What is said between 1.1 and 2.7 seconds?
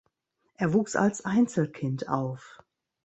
Einzelkind auf.